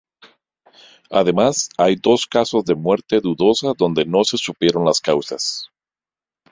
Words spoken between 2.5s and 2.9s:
de